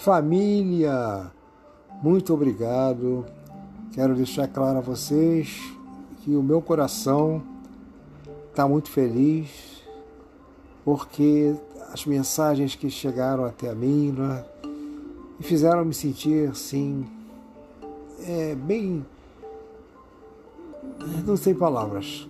Família, 0.00 1.30
muito 2.02 2.32
obrigado. 2.32 3.26
Quero 3.92 4.14
deixar 4.14 4.48
claro 4.48 4.78
a 4.78 4.80
vocês 4.80 5.60
que 6.22 6.34
o 6.34 6.42
meu 6.42 6.62
coração 6.62 7.42
está 8.48 8.66
muito 8.66 8.90
feliz 8.90 9.82
porque 10.86 11.54
as 11.92 12.06
mensagens 12.06 12.74
que 12.74 12.88
chegaram 12.88 13.44
até 13.44 13.74
mim 13.74 14.12
né, 14.12 14.42
fizeram 15.40 15.84
me 15.84 15.92
sentir 15.92 16.48
assim, 16.48 17.06
é, 18.26 18.54
bem. 18.54 19.04
Não 21.26 21.36
sei 21.36 21.52
palavras, 21.52 22.26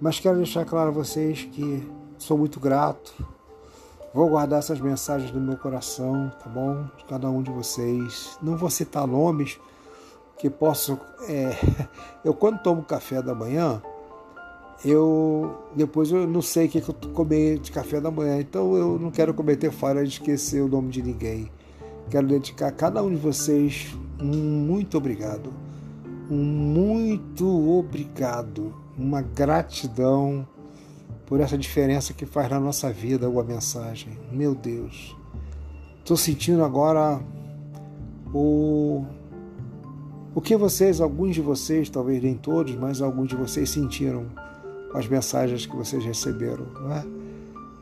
mas 0.00 0.18
quero 0.18 0.38
deixar 0.38 0.64
claro 0.64 0.88
a 0.88 0.92
vocês 0.92 1.44
que 1.52 1.88
sou 2.18 2.36
muito 2.36 2.58
grato 2.58 3.14
Vou 4.12 4.28
guardar 4.28 4.58
essas 4.58 4.80
mensagens 4.80 5.30
no 5.30 5.40
meu 5.40 5.56
coração, 5.56 6.32
tá 6.42 6.48
bom? 6.48 6.84
De 6.98 7.04
cada 7.04 7.30
um 7.30 7.42
de 7.42 7.50
vocês. 7.50 8.36
Não 8.42 8.56
vou 8.56 8.68
citar 8.68 9.06
nomes, 9.06 9.58
que 10.36 10.50
posso. 10.50 10.98
É... 11.28 11.52
eu, 12.24 12.34
quando 12.34 12.60
tomo 12.60 12.82
café 12.82 13.22
da 13.22 13.34
manhã, 13.34 13.80
eu 14.84 15.54
depois 15.76 16.10
eu 16.10 16.26
não 16.26 16.42
sei 16.42 16.66
o 16.66 16.68
que, 16.68 16.78
eu 16.78 17.12
comer 17.12 17.58
de 17.58 17.70
café 17.70 18.00
da 18.00 18.10
manhã, 18.10 18.40
então 18.40 18.76
eu 18.76 18.98
não 18.98 19.10
quero 19.10 19.32
cometer 19.32 19.70
falha 19.70 20.02
de 20.02 20.10
esquecer 20.10 20.60
o 20.60 20.68
nome 20.68 20.90
de 20.90 21.02
ninguém. 21.02 21.50
Quero 22.10 22.26
dedicar 22.26 22.66
a 22.68 22.72
cada 22.72 23.02
um 23.02 23.10
de 23.10 23.16
vocês 23.16 23.94
um 24.20 24.26
muito 24.26 24.98
obrigado. 24.98 25.52
Um 26.28 26.36
muito 26.36 27.46
obrigado. 27.78 28.74
Uma 28.98 29.22
gratidão 29.22 30.46
por 31.30 31.38
essa 31.38 31.56
diferença 31.56 32.12
que 32.12 32.26
faz 32.26 32.50
na 32.50 32.58
nossa 32.58 32.92
vida 32.92 33.30
uma 33.30 33.44
mensagem. 33.44 34.18
Meu 34.32 34.52
Deus, 34.52 35.16
estou 36.00 36.16
sentindo 36.16 36.64
agora 36.64 37.22
o 38.34 39.04
o 40.34 40.40
que 40.40 40.56
vocês, 40.56 41.00
alguns 41.00 41.36
de 41.36 41.40
vocês, 41.40 41.88
talvez 41.88 42.20
nem 42.20 42.34
todos, 42.34 42.74
mas 42.74 43.00
alguns 43.00 43.28
de 43.28 43.36
vocês 43.36 43.70
sentiram 43.70 44.26
as 44.92 45.06
mensagens 45.06 45.66
que 45.66 45.76
vocês 45.76 46.04
receberam, 46.04 46.66
não 46.80 46.92
é? 46.92 47.04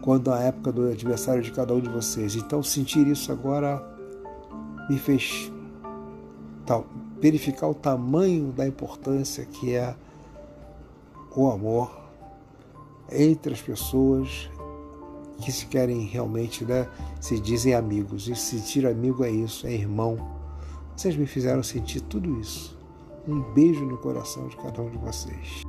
Quando 0.03 0.31
a 0.31 0.41
época 0.41 0.71
do 0.71 0.83
aniversário 0.83 1.43
de 1.43 1.51
cada 1.51 1.75
um 1.75 1.81
de 1.81 1.89
vocês. 1.89 2.37
Então, 2.37 2.63
sentir 2.63 3.07
isso 3.07 3.33
agora 3.33 3.83
me 4.91 4.99
fez 4.99 5.51
tal, 6.67 6.87
verificar 7.19 7.69
o 7.69 7.75
tamanho 7.75 8.53
da 8.53 8.67
importância 8.67 9.47
que 9.47 9.75
é 9.75 9.95
o 11.35 11.51
amor 11.51 12.08
entre 13.11 13.55
as 13.55 13.61
pessoas 13.61 14.51
que 15.41 15.53
se 15.53 15.67
querem 15.67 16.01
realmente, 16.01 16.65
né, 16.65 16.89
se 17.21 17.39
dizem 17.39 17.75
amigos. 17.75 18.29
E 18.29 18.35
sentir 18.35 18.87
amigo 18.87 19.25
é 19.25 19.31
isso, 19.31 19.67
é 19.67 19.73
irmão. 19.73 20.17
Vocês 20.97 21.17
me 21.17 21.27
fizeram 21.27 21.63
sentir 21.63 22.01
tudo 22.01 22.41
isso. 22.41 22.77
Um 23.27 23.41
beijo 23.53 23.85
no 23.85 23.99
coração 23.99 24.49
de 24.49 24.57
cada 24.57 24.83
um 24.83 24.91
de 24.91 24.99
vocês. 24.99 25.68